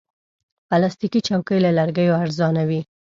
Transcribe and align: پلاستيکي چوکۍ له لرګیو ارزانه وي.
پلاستيکي 0.69 1.19
چوکۍ 1.27 1.59
له 1.65 1.71
لرګیو 1.77 2.19
ارزانه 2.23 2.63
وي. 2.69 2.81